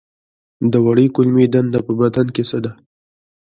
[0.71, 2.71] د وړې کولمې دنده په بدن کې څه ده